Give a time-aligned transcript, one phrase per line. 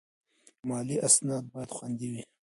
[0.67, 2.23] مالي اسناد باید خوندي وي.